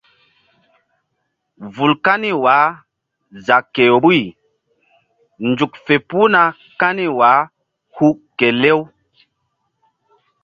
Vul 1.73 1.91
kani 2.05 2.31
wah 2.43 2.67
za 3.45 3.57
ke 3.73 3.83
vbuyzuk 3.93 5.73
fe 5.85 5.95
puhna 6.09 6.41
kani 6.79 7.05
wah 7.19 7.39
hu 7.95 8.05
kelew. 8.37 8.79